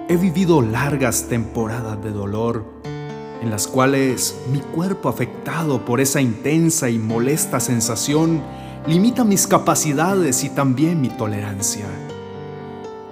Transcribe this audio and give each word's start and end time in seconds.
He 0.07 0.17
vivido 0.17 0.61
largas 0.61 1.23
temporadas 1.29 2.03
de 2.03 2.11
dolor 2.11 2.63
en 3.41 3.49
las 3.49 3.65
cuales 3.65 4.39
mi 4.51 4.59
cuerpo 4.59 5.09
afectado 5.09 5.83
por 5.83 5.99
esa 5.99 6.21
intensa 6.21 6.91
y 6.91 6.99
molesta 6.99 7.59
sensación 7.59 8.43
limita 8.85 9.23
mis 9.23 9.47
capacidades 9.47 10.43
y 10.43 10.49
también 10.49 11.01
mi 11.01 11.09
tolerancia. 11.09 11.87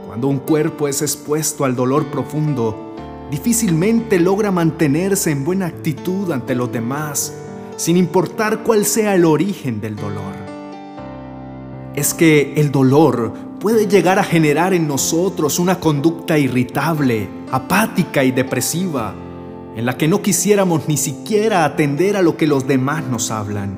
Cuando 0.06 0.28
un 0.28 0.38
cuerpo 0.38 0.88
es 0.88 1.02
expuesto 1.02 1.66
al 1.66 1.76
dolor 1.76 2.12
profundo, 2.12 2.91
difícilmente 3.32 4.20
logra 4.20 4.52
mantenerse 4.52 5.32
en 5.32 5.46
buena 5.46 5.68
actitud 5.68 6.32
ante 6.32 6.54
los 6.54 6.72
demás, 6.72 7.34
sin 7.78 7.96
importar 7.96 8.62
cuál 8.62 8.86
sea 8.86 9.16
el 9.16 9.24
origen 9.24 9.80
del 9.80 9.96
dolor. 9.96 10.36
Es 11.96 12.14
que 12.14 12.54
el 12.58 12.72
dolor 12.72 13.34
puede 13.62 13.88
llegar 13.88 14.20
a 14.20 14.24
generar 14.24 14.74
en 14.74 14.86
nosotros 14.86 15.60
una 15.60 15.80
conducta 15.80 16.38
irritable, 16.38 17.30
apática 17.52 18.24
y 18.26 18.32
depresiva, 18.32 19.16
en 19.78 19.86
la 19.86 19.98
que 19.98 20.10
no 20.10 20.22
quisiéramos 20.22 20.90
ni 20.90 20.98
siquiera 20.98 21.64
atender 21.64 22.18
a 22.18 22.22
lo 22.22 22.36
que 22.36 22.48
los 22.48 22.68
demás 22.68 23.06
nos 23.06 23.32
hablan. 23.32 23.78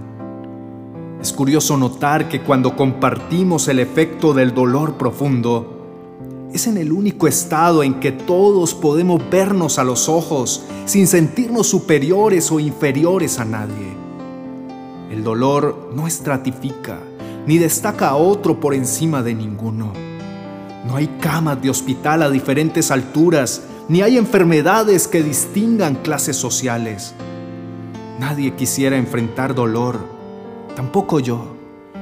Es 1.22 1.32
curioso 1.32 1.78
notar 1.78 2.28
que 2.28 2.42
cuando 2.42 2.76
compartimos 2.76 3.68
el 3.68 3.80
efecto 3.80 4.34
del 4.34 4.56
dolor 4.56 4.98
profundo, 4.98 5.73
es 6.54 6.68
en 6.68 6.78
el 6.78 6.92
único 6.92 7.28
estado 7.28 7.84
en 7.84 8.00
que 8.00 8.12
todos 8.12 8.74
podemos 8.76 9.22
vernos 9.30 9.80
a 9.80 9.84
los 9.84 10.08
ojos 10.08 10.64
sin 10.86 11.08
sentirnos 11.08 11.68
superiores 11.68 12.52
o 12.52 12.60
inferiores 12.60 13.40
a 13.40 13.46
nadie. 13.46 13.98
El 15.12 15.24
dolor 15.24 15.92
no 15.96 16.08
estratifica 16.08 17.00
ni 17.46 17.58
destaca 17.58 18.10
a 18.10 18.16
otro 18.16 18.60
por 18.60 18.74
encima 18.74 19.22
de 19.22 19.34
ninguno. 19.34 19.92
No 20.88 20.96
hay 20.96 21.08
camas 21.20 21.62
de 21.62 21.70
hospital 21.70 22.24
a 22.24 22.30
diferentes 22.30 22.92
alturas, 22.92 23.64
ni 23.90 24.02
hay 24.02 24.18
enfermedades 24.18 25.08
que 25.08 25.24
distingan 25.24 25.96
clases 25.96 26.38
sociales. 26.38 27.14
Nadie 28.20 28.54
quisiera 28.54 28.98
enfrentar 28.98 29.56
dolor, 29.56 30.00
tampoco 30.76 31.20
yo. 31.20 31.48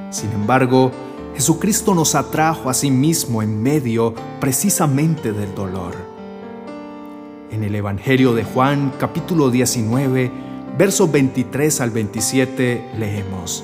Sin 0.10 0.32
embargo, 0.32 0.92
Jesucristo 1.36 1.96
nos 1.96 2.14
atrajo 2.16 2.70
a 2.70 2.74
sí 2.74 2.92
mismo 2.92 3.42
en 3.42 3.64
medio 3.64 4.14
precisamente 4.40 5.32
del 5.32 5.56
dolor. 5.56 5.96
En 7.52 7.64
el 7.64 7.74
Evangelio 7.74 8.34
de 8.34 8.44
Juan 8.44 8.92
capítulo 9.00 9.50
19, 9.50 10.30
versos 10.78 11.10
23 11.10 11.82
al 11.82 11.92
27 11.92 12.92
leemos. 13.00 13.64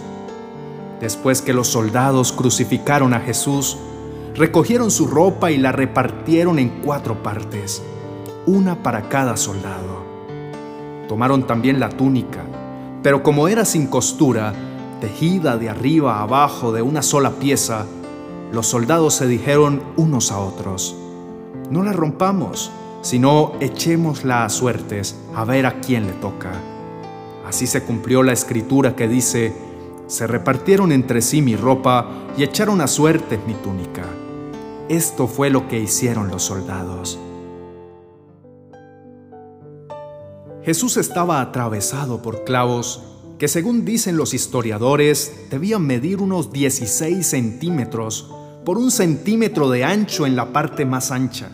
Después 1.02 1.42
que 1.42 1.54
los 1.54 1.68
soldados 1.68 2.32
crucificaron 2.32 3.14
a 3.14 3.20
Jesús, 3.20 3.78
recogieron 4.34 4.90
su 4.90 5.06
ropa 5.06 5.52
y 5.52 5.58
la 5.58 5.72
repartieron 5.72 6.60
en 6.60 6.82
cuatro 6.84 7.22
partes, 7.22 7.84
una 8.46 8.82
para 8.82 9.10
cada 9.10 9.36
soldado. 9.36 10.04
Tomaron 11.10 11.46
también 11.46 11.80
la 11.82 11.90
túnica, 11.90 12.44
pero 13.04 13.24
como 13.24 13.48
era 13.50 13.66
sin 13.66 13.88
costura, 13.88 14.54
tejida 15.00 15.58
de 15.58 15.70
arriba 15.70 16.18
a 16.18 16.24
abajo 16.24 16.72
de 16.72 16.82
una 16.82 17.02
sola 17.02 17.32
pieza, 17.32 17.86
los 18.52 18.68
soldados 18.68 19.14
se 19.16 19.28
dijeron 19.28 19.82
unos 19.98 20.32
a 20.32 20.40
otros, 20.40 20.96
no 21.70 21.84
la 21.84 21.94
rompamos, 21.94 22.72
sino 23.02 23.54
echémosla 23.60 24.46
a 24.46 24.50
suertes 24.50 25.18
a 25.36 25.46
ver 25.46 25.66
a 25.66 25.80
quién 25.80 26.08
le 26.08 26.14
toca. 26.14 26.52
Así 27.46 27.68
se 27.68 27.84
cumplió 27.84 28.24
la 28.24 28.34
escritura 28.34 28.96
que 28.96 29.08
dice, 29.08 29.54
se 30.08 30.28
repartieron 30.28 30.92
entre 30.92 31.22
sí 31.22 31.42
mi 31.42 31.56
ropa 31.56 32.08
y 32.38 32.44
echaron 32.44 32.82
a 32.82 32.88
suertes 32.88 33.40
mi 33.46 33.54
túnica. 33.54 34.06
Esto 34.90 35.28
fue 35.28 35.50
lo 35.50 35.68
que 35.68 35.80
hicieron 35.80 36.30
los 36.30 36.44
soldados. 36.44 37.20
Jesús 40.64 40.98
estaba 40.98 41.40
atravesado 41.42 42.22
por 42.22 42.44
clavos 42.44 43.02
que 43.38 43.48
según 43.48 43.86
dicen 43.86 44.18
los 44.18 44.34
historiadores 44.34 45.46
debían 45.50 45.86
medir 45.86 46.22
unos 46.22 46.52
16 46.52 47.26
centímetros 47.26 48.32
por 48.66 48.78
un 48.78 48.92
centímetro 48.92 49.70
de 49.70 49.84
ancho 49.84 50.26
en 50.26 50.36
la 50.36 50.52
parte 50.52 50.86
más 50.86 51.12
ancha, 51.12 51.50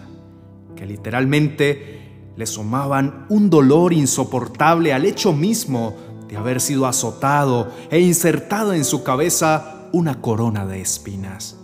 que 0.75 0.85
literalmente 0.85 2.31
le 2.35 2.45
sumaban 2.45 3.25
un 3.29 3.49
dolor 3.49 3.93
insoportable 3.93 4.93
al 4.93 5.05
hecho 5.05 5.33
mismo 5.33 5.95
de 6.27 6.37
haber 6.37 6.61
sido 6.61 6.87
azotado 6.87 7.71
e 7.91 7.99
insertado 7.99 8.73
en 8.73 8.85
su 8.85 9.03
cabeza 9.03 9.89
una 9.91 10.21
corona 10.21 10.65
de 10.65 10.81
espinas. 10.81 11.57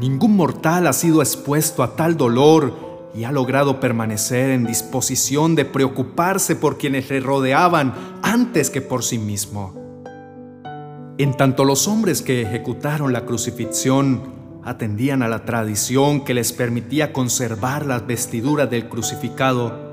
Ningún 0.00 0.36
mortal 0.36 0.86
ha 0.86 0.92
sido 0.92 1.22
expuesto 1.22 1.82
a 1.82 1.94
tal 1.94 2.16
dolor 2.16 2.87
y 3.14 3.24
ha 3.24 3.32
logrado 3.32 3.80
permanecer 3.80 4.50
en 4.50 4.66
disposición 4.66 5.54
de 5.54 5.64
preocuparse 5.64 6.56
por 6.56 6.78
quienes 6.78 7.08
le 7.10 7.20
rodeaban 7.20 7.94
antes 8.22 8.70
que 8.70 8.80
por 8.80 9.02
sí 9.02 9.18
mismo. 9.18 9.74
En 11.18 11.36
tanto 11.36 11.64
los 11.64 11.88
hombres 11.88 12.22
que 12.22 12.42
ejecutaron 12.42 13.12
la 13.12 13.24
crucifixión 13.24 14.22
atendían 14.64 15.22
a 15.22 15.28
la 15.28 15.44
tradición 15.44 16.24
que 16.24 16.34
les 16.34 16.52
permitía 16.52 17.12
conservar 17.12 17.86
las 17.86 18.06
vestiduras 18.06 18.70
del 18.70 18.88
crucificado, 18.88 19.88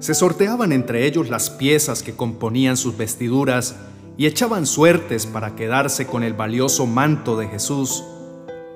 se 0.00 0.14
sorteaban 0.14 0.72
entre 0.72 1.06
ellos 1.06 1.30
las 1.30 1.48
piezas 1.48 2.02
que 2.02 2.14
componían 2.14 2.76
sus 2.76 2.96
vestiduras 2.96 3.76
y 4.16 4.26
echaban 4.26 4.66
suertes 4.66 5.26
para 5.26 5.54
quedarse 5.54 6.08
con 6.08 6.24
el 6.24 6.32
valioso 6.32 6.86
manto 6.86 7.36
de 7.36 7.46
Jesús. 7.46 8.02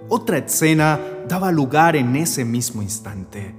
Otra 0.08 0.38
escena 0.38 1.00
daba 1.28 1.50
lugar 1.50 1.96
en 1.96 2.14
ese 2.14 2.44
mismo 2.44 2.82
instante. 2.82 3.54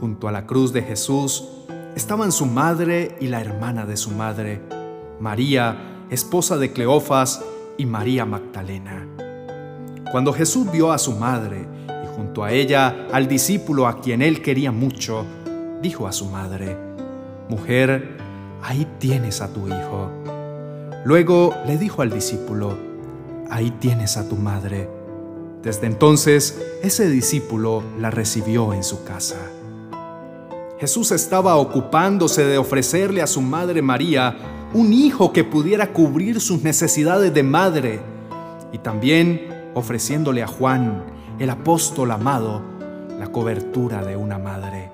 Junto 0.00 0.28
a 0.28 0.32
la 0.32 0.46
cruz 0.46 0.72
de 0.72 0.82
Jesús 0.82 1.44
estaban 1.94 2.32
su 2.32 2.46
madre 2.46 3.16
y 3.20 3.28
la 3.28 3.40
hermana 3.40 3.84
de 3.84 3.96
su 3.96 4.10
madre, 4.10 4.62
María, 5.20 6.06
esposa 6.10 6.56
de 6.56 6.72
Cleofas, 6.72 7.42
y 7.76 7.86
María 7.86 8.24
Magdalena. 8.24 9.06
Cuando 10.10 10.32
Jesús 10.32 10.70
vio 10.70 10.92
a 10.92 10.98
su 10.98 11.12
madre 11.12 11.66
y 11.88 12.16
junto 12.16 12.44
a 12.44 12.52
ella 12.52 13.08
al 13.12 13.26
discípulo 13.26 13.86
a 13.86 14.00
quien 14.00 14.22
él 14.22 14.42
quería 14.42 14.70
mucho, 14.70 15.24
dijo 15.82 16.06
a 16.06 16.12
su 16.12 16.26
madre, 16.26 16.76
Mujer, 17.48 18.16
ahí 18.62 18.86
tienes 18.98 19.40
a 19.40 19.52
tu 19.52 19.66
hijo. 19.66 20.10
Luego 21.04 21.54
le 21.66 21.76
dijo 21.76 22.02
al 22.02 22.10
discípulo, 22.10 22.78
Ahí 23.50 23.70
tienes 23.72 24.16
a 24.16 24.28
tu 24.28 24.36
madre. 24.36 24.88
Desde 25.64 25.86
entonces, 25.86 26.62
ese 26.82 27.08
discípulo 27.08 27.82
la 27.98 28.10
recibió 28.10 28.74
en 28.74 28.84
su 28.84 29.02
casa. 29.02 29.50
Jesús 30.78 31.10
estaba 31.10 31.56
ocupándose 31.56 32.44
de 32.44 32.58
ofrecerle 32.58 33.22
a 33.22 33.26
su 33.26 33.40
madre 33.40 33.80
María 33.80 34.36
un 34.74 34.92
hijo 34.92 35.32
que 35.32 35.42
pudiera 35.42 35.94
cubrir 35.94 36.42
sus 36.42 36.62
necesidades 36.62 37.32
de 37.32 37.42
madre 37.42 38.00
y 38.72 38.78
también 38.78 39.70
ofreciéndole 39.74 40.42
a 40.42 40.46
Juan, 40.46 41.02
el 41.38 41.48
apóstol 41.48 42.10
amado, 42.10 42.60
la 43.18 43.28
cobertura 43.28 44.04
de 44.04 44.16
una 44.16 44.38
madre. 44.38 44.90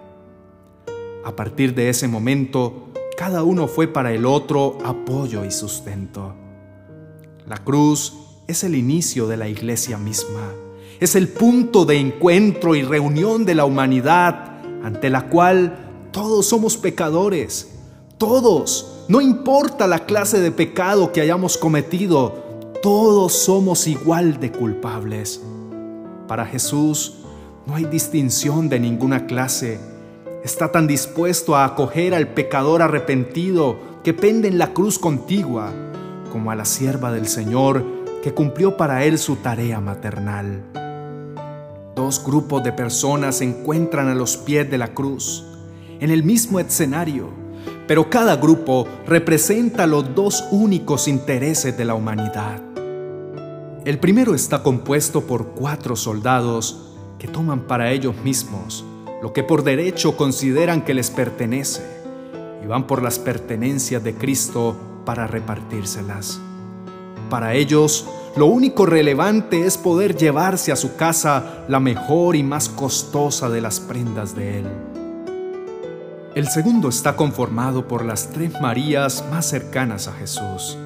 A 1.24 1.34
partir 1.34 1.74
de 1.74 1.88
ese 1.88 2.06
momento, 2.06 2.90
cada 3.16 3.42
uno 3.42 3.66
fue 3.66 3.88
para 3.88 4.12
el 4.12 4.24
otro 4.24 4.78
apoyo 4.84 5.44
y 5.44 5.50
sustento. 5.50 6.34
La 7.46 7.58
cruz 7.58 8.29
es 8.50 8.64
el 8.64 8.74
inicio 8.74 9.26
de 9.26 9.36
la 9.36 9.48
iglesia 9.48 9.96
misma. 9.96 10.52
Es 10.98 11.14
el 11.14 11.28
punto 11.28 11.86
de 11.86 11.96
encuentro 11.96 12.74
y 12.74 12.82
reunión 12.82 13.44
de 13.44 13.54
la 13.54 13.64
humanidad 13.64 14.60
ante 14.82 15.08
la 15.08 15.28
cual 15.28 16.08
todos 16.10 16.46
somos 16.46 16.76
pecadores. 16.76 17.78
Todos, 18.18 19.04
no 19.08 19.20
importa 19.20 19.86
la 19.86 20.04
clase 20.04 20.40
de 20.40 20.50
pecado 20.50 21.12
que 21.12 21.22
hayamos 21.22 21.56
cometido, 21.56 22.50
todos 22.82 23.32
somos 23.32 23.86
igual 23.86 24.40
de 24.40 24.52
culpables. 24.52 25.40
Para 26.28 26.44
Jesús 26.44 27.14
no 27.66 27.76
hay 27.76 27.84
distinción 27.84 28.68
de 28.68 28.80
ninguna 28.80 29.26
clase. 29.26 29.80
Está 30.44 30.72
tan 30.72 30.86
dispuesto 30.86 31.56
a 31.56 31.64
acoger 31.64 32.14
al 32.14 32.28
pecador 32.28 32.82
arrepentido 32.82 33.78
que 34.02 34.12
pende 34.12 34.48
en 34.48 34.58
la 34.58 34.72
cruz 34.72 34.98
contigua, 34.98 35.72
como 36.30 36.50
a 36.50 36.56
la 36.56 36.64
sierva 36.64 37.12
del 37.12 37.26
Señor 37.26 37.99
que 38.22 38.34
cumplió 38.34 38.76
para 38.76 39.04
él 39.04 39.18
su 39.18 39.36
tarea 39.36 39.80
maternal. 39.80 40.62
Dos 41.94 42.24
grupos 42.24 42.62
de 42.62 42.72
personas 42.72 43.36
se 43.36 43.44
encuentran 43.44 44.08
a 44.08 44.14
los 44.14 44.36
pies 44.36 44.70
de 44.70 44.78
la 44.78 44.88
cruz, 44.88 45.44
en 46.00 46.10
el 46.10 46.22
mismo 46.22 46.60
escenario, 46.60 47.28
pero 47.86 48.08
cada 48.08 48.36
grupo 48.36 48.86
representa 49.06 49.86
los 49.86 50.14
dos 50.14 50.44
únicos 50.50 51.08
intereses 51.08 51.76
de 51.76 51.84
la 51.84 51.94
humanidad. 51.94 52.60
El 53.84 53.98
primero 53.98 54.34
está 54.34 54.62
compuesto 54.62 55.22
por 55.22 55.48
cuatro 55.48 55.96
soldados 55.96 56.94
que 57.18 57.28
toman 57.28 57.62
para 57.62 57.90
ellos 57.90 58.14
mismos 58.22 58.84
lo 59.22 59.32
que 59.32 59.42
por 59.42 59.64
derecho 59.64 60.16
consideran 60.16 60.82
que 60.82 60.94
les 60.94 61.10
pertenece 61.10 61.82
y 62.62 62.66
van 62.66 62.86
por 62.86 63.02
las 63.02 63.18
pertenencias 63.18 64.02
de 64.02 64.14
Cristo 64.14 64.76
para 65.04 65.26
repartírselas. 65.26 66.40
Para 67.30 67.54
ellos, 67.54 68.06
lo 68.36 68.46
único 68.46 68.86
relevante 68.86 69.64
es 69.64 69.78
poder 69.78 70.16
llevarse 70.16 70.72
a 70.72 70.76
su 70.76 70.96
casa 70.96 71.64
la 71.68 71.78
mejor 71.78 72.34
y 72.34 72.42
más 72.42 72.68
costosa 72.68 73.48
de 73.48 73.60
las 73.60 73.78
prendas 73.78 74.34
de 74.34 74.58
Él. 74.58 74.66
El 76.34 76.48
segundo 76.48 76.88
está 76.88 77.14
conformado 77.14 77.86
por 77.86 78.04
las 78.04 78.30
tres 78.30 78.60
Marías 78.60 79.24
más 79.30 79.48
cercanas 79.48 80.08
a 80.08 80.12
Jesús, 80.12 80.76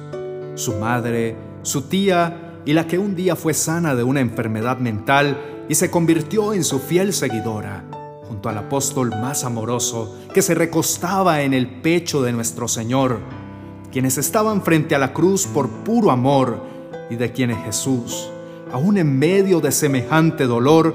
su 0.53 0.73
madre, 0.75 1.35
su 1.63 1.83
tía 1.83 2.61
y 2.63 2.73
la 2.73 2.85
que 2.85 2.99
un 2.99 3.15
día 3.15 3.35
fue 3.35 3.55
sana 3.55 3.95
de 3.95 4.03
una 4.03 4.21
enfermedad 4.21 4.77
mental 4.77 5.65
y 5.67 5.75
se 5.75 5.89
convirtió 5.89 6.53
en 6.53 6.63
su 6.63 6.79
fiel 6.79 7.11
seguidora, 7.11 7.85
junto 8.27 8.49
al 8.49 8.57
apóstol 8.59 9.09
más 9.19 9.43
amoroso 9.43 10.15
que 10.31 10.43
se 10.43 10.53
recostaba 10.53 11.41
en 11.41 11.55
el 11.55 11.81
pecho 11.81 12.21
de 12.21 12.33
nuestro 12.33 12.67
Señor, 12.67 13.19
quienes 13.95 14.17
estaban 14.17 14.61
frente 14.61 14.93
a 14.93 14.99
la 14.99 15.13
cruz 15.13 15.47
por 15.47 15.69
puro 15.69 16.11
amor 16.11 16.59
y 17.09 17.15
de 17.15 17.31
quienes 17.31 17.63
Jesús, 17.63 18.29
aún 18.73 18.97
en 18.97 19.17
medio 19.17 19.61
de 19.61 19.71
semejante 19.71 20.47
dolor, 20.47 20.93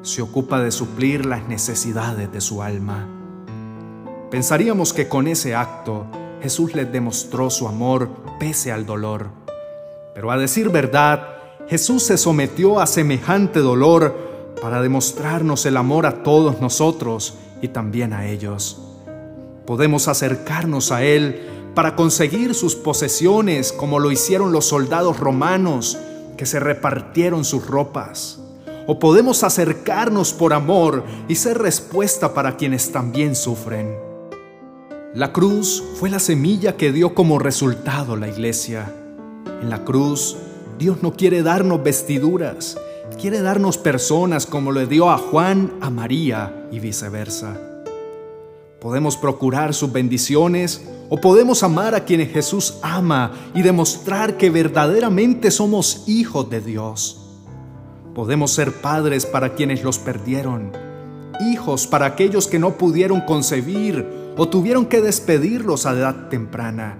se 0.00 0.22
ocupa 0.22 0.58
de 0.58 0.70
suplir 0.70 1.26
las 1.26 1.46
necesidades 1.48 2.32
de 2.32 2.40
su 2.40 2.62
alma. 2.62 3.06
Pensaríamos 4.30 4.94
que 4.94 5.06
con 5.06 5.26
ese 5.26 5.54
acto 5.54 6.06
Jesús 6.40 6.74
les 6.74 6.90
demostró 6.90 7.50
su 7.50 7.68
amor 7.68 8.08
pese 8.38 8.72
al 8.72 8.86
dolor. 8.86 9.26
Pero 10.14 10.30
a 10.30 10.38
decir 10.38 10.70
verdad, 10.70 11.36
Jesús 11.68 12.04
se 12.04 12.16
sometió 12.16 12.80
a 12.80 12.86
semejante 12.86 13.60
dolor 13.60 14.54
para 14.62 14.80
demostrarnos 14.80 15.66
el 15.66 15.76
amor 15.76 16.06
a 16.06 16.22
todos 16.22 16.58
nosotros 16.62 17.34
y 17.60 17.68
también 17.68 18.14
a 18.14 18.28
ellos. 18.28 18.80
Podemos 19.66 20.08
acercarnos 20.08 20.90
a 20.90 21.04
Él 21.04 21.49
para 21.74 21.96
conseguir 21.96 22.54
sus 22.54 22.74
posesiones 22.74 23.72
como 23.72 23.98
lo 23.98 24.10
hicieron 24.10 24.52
los 24.52 24.66
soldados 24.66 25.18
romanos 25.20 25.98
que 26.36 26.46
se 26.46 26.60
repartieron 26.60 27.44
sus 27.44 27.66
ropas. 27.66 28.40
O 28.86 28.98
podemos 28.98 29.44
acercarnos 29.44 30.32
por 30.32 30.52
amor 30.52 31.04
y 31.28 31.36
ser 31.36 31.58
respuesta 31.58 32.34
para 32.34 32.56
quienes 32.56 32.90
también 32.90 33.36
sufren. 33.36 33.94
La 35.14 35.32
cruz 35.32 35.82
fue 35.96 36.08
la 36.08 36.18
semilla 36.18 36.76
que 36.76 36.92
dio 36.92 37.14
como 37.14 37.38
resultado 37.38 38.16
la 38.16 38.28
iglesia. 38.28 38.92
En 39.60 39.68
la 39.68 39.84
cruz, 39.84 40.36
Dios 40.78 41.02
no 41.02 41.12
quiere 41.12 41.42
darnos 41.42 41.82
vestiduras, 41.82 42.78
quiere 43.20 43.42
darnos 43.42 43.76
personas 43.76 44.46
como 44.46 44.72
le 44.72 44.86
dio 44.86 45.10
a 45.10 45.18
Juan 45.18 45.72
a 45.80 45.90
María 45.90 46.66
y 46.72 46.78
viceversa. 46.78 47.56
Podemos 48.80 49.16
procurar 49.16 49.74
sus 49.74 49.92
bendiciones 49.92 50.80
o 51.10 51.20
podemos 51.20 51.64
amar 51.64 51.96
a 51.96 52.04
quienes 52.04 52.32
Jesús 52.32 52.78
ama 52.82 53.32
y 53.52 53.62
demostrar 53.62 54.36
que 54.36 54.48
verdaderamente 54.48 55.50
somos 55.50 56.04
hijos 56.06 56.48
de 56.48 56.60
Dios. 56.60 57.26
Podemos 58.14 58.52
ser 58.52 58.80
padres 58.80 59.26
para 59.26 59.54
quienes 59.54 59.82
los 59.82 59.98
perdieron, 59.98 60.70
hijos 61.40 61.88
para 61.88 62.06
aquellos 62.06 62.46
que 62.46 62.60
no 62.60 62.78
pudieron 62.78 63.22
concebir 63.22 64.06
o 64.36 64.48
tuvieron 64.48 64.86
que 64.86 65.00
despedirlos 65.00 65.84
a 65.84 65.92
edad 65.92 66.28
temprana. 66.28 66.96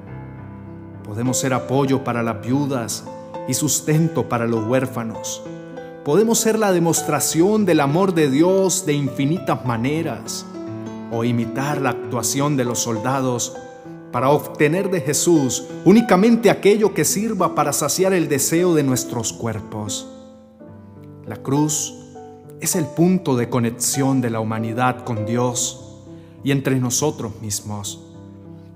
Podemos 1.05 1.39
ser 1.39 1.55
apoyo 1.55 2.03
para 2.03 2.25
las 2.25 2.45
viudas 2.45 3.05
y 3.47 3.55
sustento 3.55 4.29
para 4.29 4.47
los 4.47 4.67
huérfanos. 4.67 5.41
Podemos 6.05 6.39
ser 6.41 6.59
la 6.59 6.73
demostración 6.73 7.65
del 7.65 7.79
amor 7.79 8.13
de 8.15 8.29
Dios 8.29 8.87
de 8.87 8.95
infinitas 8.95 9.65
maneras 9.65 10.47
o 11.13 11.23
imitar 11.23 11.81
la 11.81 11.91
actuación 11.91 12.57
de 12.57 12.65
los 12.65 12.81
soldados 12.81 13.57
para 14.13 14.31
obtener 14.31 14.91
de 14.91 15.01
Jesús 15.01 15.67
únicamente 15.85 16.51
aquello 16.51 16.95
que 16.95 17.05
sirva 17.05 17.55
para 17.55 17.73
saciar 17.73 18.13
el 18.13 18.29
deseo 18.29 18.75
de 18.75 18.83
nuestros 18.83 19.33
cuerpos. 19.33 20.09
La 21.27 21.37
cruz 21.37 21.95
es 22.61 22.77
el 22.77 22.87
punto 22.87 23.37
de 23.37 23.49
conexión 23.49 24.21
de 24.21 24.31
la 24.31 24.41
humanidad 24.41 25.05
con 25.05 25.27
Dios 25.27 26.03
y 26.43 26.51
entre 26.51 26.79
nosotros 26.79 27.41
mismos. 27.41 28.07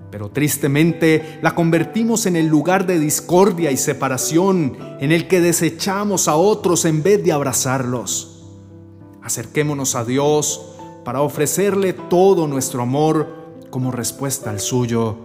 Pero 0.09 0.29
tristemente 0.29 1.39
la 1.41 1.55
convertimos 1.55 2.25
en 2.25 2.37
el 2.37 2.47
lugar 2.47 2.85
de 2.85 2.99
discordia 2.99 3.71
y 3.71 3.77
separación 3.77 4.77
en 4.99 5.11
el 5.11 5.27
que 5.27 5.41
desechamos 5.41 6.27
a 6.27 6.35
otros 6.35 6.85
en 6.85 7.03
vez 7.03 7.23
de 7.23 7.33
abrazarlos. 7.33 8.45
Acerquémonos 9.21 9.95
a 9.95 10.05
Dios 10.05 10.61
para 11.03 11.21
ofrecerle 11.21 11.93
todo 11.93 12.47
nuestro 12.47 12.81
amor 12.83 13.44
como 13.75 13.91
respuesta 13.91 14.51
al 14.51 14.61
suyo 14.61 15.17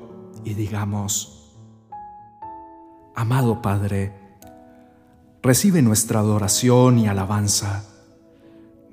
y 0.45 0.55
digamos, 0.55 1.53
Amado 3.15 3.63
Padre, 3.63 4.13
recibe 5.41 5.83
nuestra 5.83 6.19
adoración 6.19 6.99
y 6.99 7.07
alabanza. 7.07 7.85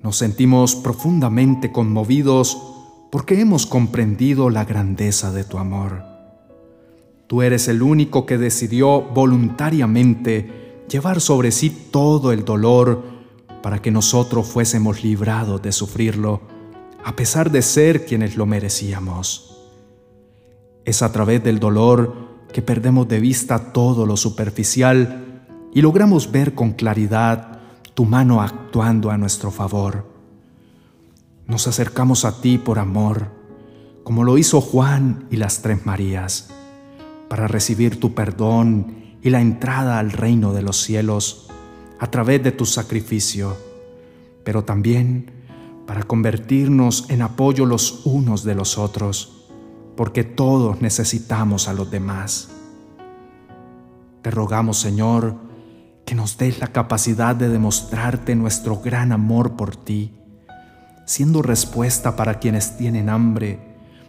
Nos 0.03 0.15
sentimos 0.15 0.75
profundamente 0.75 1.71
conmovidos 1.71 2.55
porque 3.11 3.41
hemos 3.41 3.65
comprendido 3.65 4.51
la 4.51 4.63
grandeza 4.63 5.31
de 5.31 5.43
tu 5.43 5.57
amor. 5.57 6.03
Tú 7.25 7.41
eres 7.41 7.67
el 7.67 7.81
único 7.81 8.27
que 8.27 8.37
decidió 8.37 9.01
voluntariamente 9.01 10.83
llevar 10.87 11.19
sobre 11.19 11.49
sí 11.49 11.71
todo 11.89 12.31
el 12.31 12.45
dolor 12.45 13.03
para 13.63 13.81
que 13.81 13.89
nosotros 13.89 14.47
fuésemos 14.47 15.03
librados 15.03 15.59
de 15.63 15.71
sufrirlo, 15.71 16.41
a 17.03 17.15
pesar 17.15 17.49
de 17.49 17.63
ser 17.63 18.05
quienes 18.05 18.35
lo 18.35 18.45
merecíamos. 18.45 19.46
Es 20.87 21.01
a 21.01 21.11
través 21.11 21.43
del 21.43 21.59
dolor 21.59 22.15
que 22.53 22.61
perdemos 22.61 23.09
de 23.09 23.19
vista 23.19 23.73
todo 23.73 24.05
lo 24.05 24.15
superficial 24.15 25.43
y 25.73 25.81
logramos 25.81 26.31
ver 26.31 26.55
con 26.55 26.71
claridad 26.71 27.59
tu 27.93 28.05
mano 28.05 28.41
actuando 28.41 29.11
a 29.11 29.17
nuestro 29.17 29.51
favor. 29.51 30.09
Nos 31.45 31.67
acercamos 31.67 32.23
a 32.23 32.39
ti 32.39 32.57
por 32.57 32.79
amor, 32.79 33.33
como 34.05 34.23
lo 34.23 34.37
hizo 34.37 34.61
Juan 34.61 35.27
y 35.29 35.35
las 35.35 35.61
tres 35.61 35.85
Marías, 35.85 36.51
para 37.27 37.49
recibir 37.49 37.99
tu 37.99 38.13
perdón 38.13 39.17
y 39.21 39.29
la 39.29 39.41
entrada 39.41 39.99
al 39.99 40.13
reino 40.13 40.53
de 40.53 40.61
los 40.61 40.81
cielos 40.81 41.49
a 41.99 42.09
través 42.09 42.41
de 42.41 42.53
tu 42.53 42.65
sacrificio, 42.65 43.57
pero 44.45 44.63
también 44.63 45.31
para 45.85 46.03
convertirnos 46.03 47.09
en 47.09 47.23
apoyo 47.23 47.65
los 47.65 48.05
unos 48.05 48.45
de 48.45 48.55
los 48.55 48.77
otros, 48.77 49.46
porque 49.97 50.23
todos 50.23 50.81
necesitamos 50.81 51.67
a 51.67 51.73
los 51.73 51.91
demás. 51.91 52.47
Te 54.21 54.31
rogamos, 54.31 54.79
Señor, 54.79 55.35
que 56.05 56.15
nos 56.15 56.37
des 56.37 56.59
la 56.59 56.67
capacidad 56.67 57.35
de 57.35 57.49
demostrarte 57.49 58.35
nuestro 58.35 58.79
gran 58.79 59.11
amor 59.11 59.57
por 59.57 59.75
ti 59.75 60.13
siendo 61.07 61.41
respuesta 61.41 62.17
para 62.17 62.37
quienes 62.37 62.77
tienen 62.77 63.09
hambre, 63.09 63.59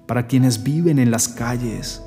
para 0.07 0.27
quienes 0.27 0.65
viven 0.65 0.99
en 0.99 1.13
las 1.13 1.29
calles, 1.29 2.03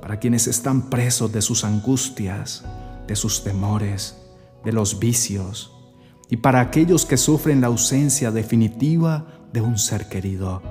para 0.00 0.20
quienes 0.20 0.46
están 0.46 0.90
presos 0.90 1.32
de 1.32 1.42
sus 1.42 1.64
angustias, 1.64 2.64
de 3.08 3.16
sus 3.16 3.42
temores, 3.42 4.16
de 4.64 4.72
los 4.72 5.00
vicios, 5.00 5.72
y 6.30 6.36
para 6.36 6.60
aquellos 6.60 7.04
que 7.04 7.16
sufren 7.16 7.60
la 7.60 7.66
ausencia 7.66 8.30
definitiva 8.30 9.26
de 9.52 9.60
un 9.60 9.76
ser 9.76 10.08
querido. 10.08 10.62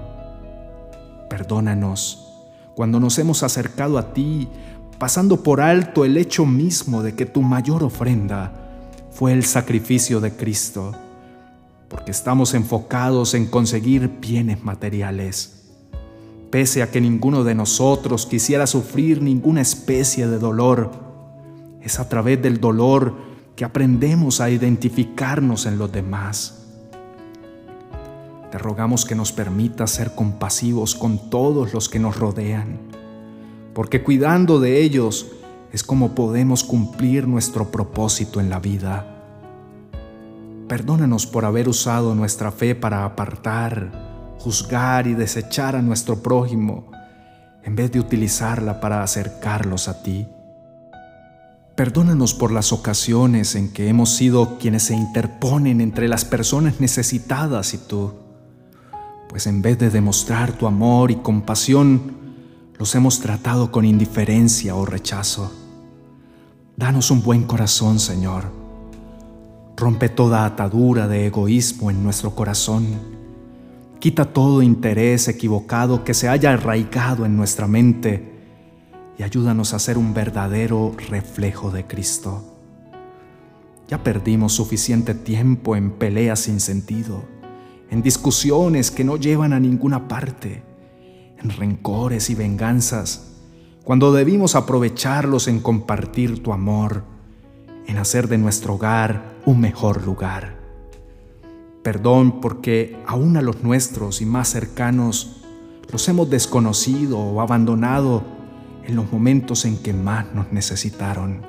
Perdónanos 1.30 2.31
cuando 2.76 3.00
nos 3.00 3.18
hemos 3.20 3.44
acercado 3.44 3.98
a 3.98 4.14
ti 4.14 4.48
pasando 5.00 5.44
por 5.44 5.62
alto 5.62 6.06
el 6.06 6.18
hecho 6.18 6.46
mismo 6.46 7.02
de 7.02 7.16
que 7.16 7.26
tu 7.26 7.42
mayor 7.42 7.84
ofrenda 7.84 8.54
fue 9.12 9.34
el 9.34 9.44
sacrificio 9.44 10.20
de 10.20 10.32
Cristo 10.36 10.94
porque 11.92 12.12
estamos 12.12 12.54
enfocados 12.54 13.34
en 13.34 13.48
conseguir 13.48 14.10
bienes 14.22 14.64
materiales. 14.64 15.66
Pese 16.50 16.82
a 16.82 16.90
que 16.90 17.02
ninguno 17.02 17.44
de 17.44 17.54
nosotros 17.54 18.26
quisiera 18.26 18.66
sufrir 18.66 19.22
ninguna 19.22 19.60
especie 19.60 20.26
de 20.28 20.40
dolor, 20.40 20.92
es 21.82 22.00
a 22.00 22.08
través 22.08 22.42
del 22.42 22.62
dolor 22.62 23.18
que 23.58 23.66
aprendemos 23.66 24.40
a 24.40 24.50
identificarnos 24.50 25.66
en 25.66 25.78
los 25.78 25.92
demás. 25.92 26.61
Te 28.52 28.58
rogamos 28.58 29.06
que 29.06 29.16
nos 29.16 29.32
permita 29.32 29.88
ser 29.88 30.14
compasivos 30.14 30.94
con 30.94 31.30
todos 31.30 31.74
los 31.74 31.88
que 31.88 32.00
nos 32.00 32.18
rodean, 32.18 32.80
porque 33.74 34.04
cuidando 34.04 34.60
de 34.60 34.82
ellos 34.82 35.28
es 35.72 35.84
como 35.84 36.16
podemos 36.16 36.66
cumplir 36.66 37.30
nuestro 37.30 37.72
propósito 37.72 38.42
en 38.42 38.50
la 38.50 38.60
vida. 38.60 39.06
Perdónanos 40.68 41.26
por 41.28 41.46
haber 41.46 41.70
usado 41.70 42.14
nuestra 42.14 42.52
fe 42.52 42.76
para 42.76 43.06
apartar, 43.06 44.36
juzgar 44.38 45.08
y 45.08 45.14
desechar 45.14 45.78
a 45.78 45.82
nuestro 45.82 46.22
prójimo, 46.22 46.92
en 47.64 47.78
vez 47.78 47.94
de 47.94 48.02
utilizarla 48.02 48.82
para 48.82 49.02
acercarlos 49.02 49.88
a 49.88 50.04
ti. 50.04 50.28
Perdónanos 51.76 52.34
por 52.34 52.52
las 52.52 52.74
ocasiones 52.74 53.56
en 53.56 53.72
que 53.72 53.88
hemos 53.88 54.10
sido 54.10 54.58
quienes 54.58 54.84
se 54.84 54.94
interponen 54.94 55.80
entre 55.80 56.10
las 56.10 56.26
personas 56.26 56.82
necesitadas 56.82 57.74
y 57.74 57.78
tú, 57.78 58.14
pues 59.32 59.48
en 59.48 59.62
vez 59.62 59.80
de 59.80 59.90
demostrar 59.90 60.52
tu 60.52 60.68
amor 60.68 61.10
y 61.10 61.16
compasión, 61.16 62.18
los 62.78 62.94
hemos 62.96 63.22
tratado 63.22 63.72
con 63.72 63.86
indiferencia 63.86 64.76
o 64.76 64.86
rechazo. 64.86 65.50
Danos 66.76 67.12
un 67.12 67.24
buen 67.24 67.44
corazón, 67.44 68.02
Señor. 68.02 68.52
Rompe 69.78 70.10
toda 70.10 70.44
atadura 70.44 71.08
de 71.08 71.28
egoísmo 71.28 71.90
en 71.90 72.04
nuestro 72.04 72.36
corazón. 72.36 72.88
Quita 74.00 74.26
todo 74.26 74.62
interés 74.62 75.30
equivocado 75.30 76.04
que 76.04 76.14
se 76.14 76.28
haya 76.28 76.52
arraigado 76.52 77.26
en 77.26 77.38
nuestra 77.38 77.68
mente 77.68 78.34
y 79.18 79.24
ayúdanos 79.24 79.74
a 79.74 79.80
ser 79.80 79.98
un 79.98 80.14
verdadero 80.14 80.94
reflejo 81.10 81.72
de 81.72 81.88
Cristo. 81.88 82.44
Ya 83.88 84.04
perdimos 84.04 84.52
suficiente 84.52 85.14
tiempo 85.14 85.78
en 85.78 85.92
peleas 85.92 86.42
sin 86.42 86.60
sentido, 86.60 87.24
en 87.92 88.02
discusiones 88.02 88.90
que 88.90 89.04
no 89.04 89.18
llevan 89.18 89.54
a 89.54 89.60
ninguna 89.60 90.08
parte, 90.08 90.64
en 91.38 91.50
rencores 91.52 92.30
y 92.30 92.36
venganzas 92.36 93.28
cuando 93.84 94.14
debimos 94.14 94.56
aprovecharlos 94.56 95.48
en 95.48 95.60
compartir 95.60 96.44
tu 96.44 96.54
amor, 96.54 97.04
en 97.88 97.98
hacer 97.98 98.28
de 98.28 98.38
nuestro 98.38 98.76
hogar 98.76 99.34
un 99.46 99.60
mejor 99.60 100.06
lugar. 100.06 100.56
Perdón 101.84 102.42
porque 102.42 102.98
aún 103.08 103.38
a 103.38 103.42
los 103.42 103.64
nuestros 103.64 104.22
y 104.22 104.26
más 104.26 104.50
cercanos 104.50 105.44
los 105.92 106.08
hemos 106.08 106.30
desconocido 106.30 107.18
o 107.18 107.42
abandonado 107.42 108.24
en 108.86 108.96
los 108.96 109.12
momentos 109.12 109.66
en 109.66 109.78
que 109.78 109.94
más 109.94 110.32
nos 110.34 110.52
necesitaron. 110.54 111.42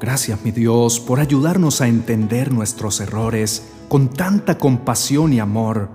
Gracias 0.00 0.42
mi 0.42 0.52
Dios 0.52 1.00
por 1.00 1.20
ayudarnos 1.20 1.80
a 1.80 1.88
entender 1.88 2.52
nuestros 2.52 3.00
errores 3.00 3.64
con 3.90 4.06
tanta 4.06 4.56
compasión 4.56 5.32
y 5.32 5.40
amor, 5.40 5.88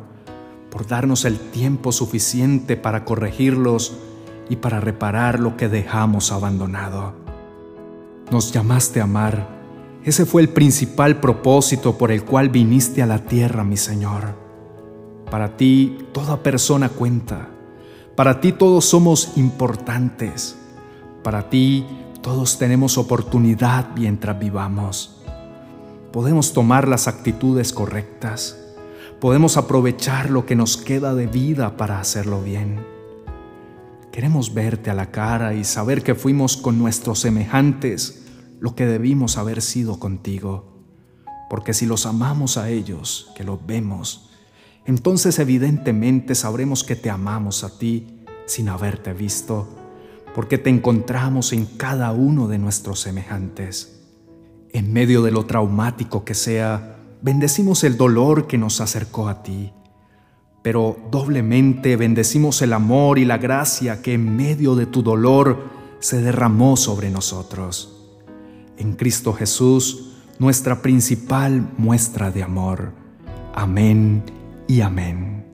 por 0.70 0.86
darnos 0.86 1.24
el 1.24 1.40
tiempo 1.40 1.94
suficiente 1.94 2.76
para 2.76 3.06
corregirlos 3.06 3.94
y 4.50 4.58
para 4.58 4.82
reparar 4.82 5.40
lo 5.40 5.56
que 5.56 5.70
dejamos 5.70 6.34
abandonado. 6.34 7.14
Nos 8.30 8.52
llamaste 8.52 9.00
a 9.00 9.06
amar. 9.06 9.48
Ese 10.04 10.26
fue 10.26 10.42
el 10.42 10.50
principal 10.50 11.22
propósito 11.22 11.98
por 11.98 12.12
el 12.12 12.26
cual 12.26 12.50
viniste 12.50 13.02
a 13.02 13.06
la 13.06 13.20
tierra, 13.20 13.64
mi 13.64 13.78
Señor. 13.78 14.36
Para 15.32 15.56
ti 15.56 15.98
toda 16.12 16.44
persona 16.44 16.90
cuenta. 16.90 17.48
Para 18.18 18.42
ti 18.42 18.52
todos 18.52 18.84
somos 18.84 19.38
importantes. 19.38 20.58
Para 21.24 21.50
ti 21.50 21.86
todos 22.22 22.58
tenemos 22.58 22.98
oportunidad 22.98 23.96
mientras 23.96 24.38
vivamos. 24.38 25.15
Podemos 26.16 26.54
tomar 26.54 26.88
las 26.88 27.08
actitudes 27.08 27.72
correctas. 27.72 28.58
Podemos 29.22 29.56
aprovechar 29.56 30.32
lo 30.32 30.48
que 30.48 30.56
nos 30.56 30.78
queda 30.78 31.14
de 31.14 31.28
vida 31.28 31.78
para 31.78 32.00
hacerlo 32.00 32.42
bien 32.42 32.96
Queremos 34.16 34.54
verte 34.54 34.90
a 34.90 34.94
la 34.94 35.12
cara 35.12 35.56
y 35.56 35.66
saber 35.66 36.02
que 36.02 36.16
fuimos 36.16 36.56
con 36.56 36.80
nuestros 36.80 37.20
semejantes 37.20 38.24
lo 38.62 38.74
que 38.74 38.86
debimos 38.86 39.38
haber 39.38 39.62
sido 39.62 40.00
contigo. 40.00 40.86
Porque 41.50 41.74
si 41.74 41.86
los 41.86 42.06
amamos 42.06 42.56
a 42.56 42.70
ellos, 42.70 43.34
que 43.36 43.44
los 43.44 43.66
vemos, 43.66 44.30
entonces 44.86 45.38
evidentemente 45.38 46.34
sabremos 46.34 46.86
que 46.86 46.96
te 46.96 47.10
amamos 47.10 47.66
a 47.66 47.78
ti 47.78 48.24
sin 48.46 48.70
haberte 48.70 49.12
visto, 49.12 49.68
porque 50.34 50.58
te 50.58 50.70
encontramos 50.70 51.52
en 51.52 51.66
cada 51.66 52.14
uno 52.14 52.48
de 52.48 52.58
nuestros 52.58 53.02
semejantes. 53.02 54.05
En 54.76 54.94
medio 54.94 55.24
de 55.24 55.32
lo 55.32 55.46
traumático 55.46 56.24
que 56.24 56.34
sea, 56.34 56.98
bendecimos 57.22 57.84
el 57.84 57.98
dolor 57.98 58.46
que 58.46 58.58
nos 58.58 58.82
acercó 58.82 59.28
a 59.28 59.42
ti 59.42 59.72
pero 60.66 60.98
doblemente 61.12 61.96
bendecimos 61.96 62.60
el 62.64 62.74
amor 62.74 63.20
y 63.20 63.26
la 63.26 63.38
gracia 63.38 64.02
que 64.02 64.16
en 64.16 64.36
medio 64.36 64.74
de 64.74 64.88
tu 64.88 65.04
dolor 65.04 65.70
se 66.00 66.22
derramó 66.22 66.76
sobre 66.76 67.12
nosotros. 67.12 68.18
En 68.76 68.94
Cristo 68.94 69.32
Jesús, 69.32 70.14
nuestra 70.40 70.82
principal 70.82 71.70
muestra 71.78 72.32
de 72.32 72.42
amor. 72.42 72.94
Amén 73.54 74.24
y 74.68 74.82
amén. 74.82 75.45